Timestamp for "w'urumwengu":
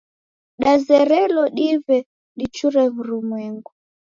2.93-3.71